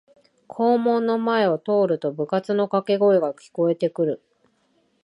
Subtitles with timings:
[0.47, 4.23] 校門の前を通ると部活のかけ声が聞こえてくる